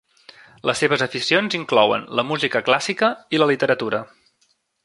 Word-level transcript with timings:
Les 0.69 0.79
seves 0.83 1.03
aficions 1.07 1.57
inclouen 1.59 2.07
la 2.21 2.27
música 2.31 2.65
clàssica 2.71 3.13
i 3.37 3.43
la 3.43 3.53
literatura. 3.55 4.05